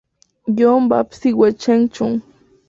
[0.57, 2.15] John Baptist Wu Cheng-chung.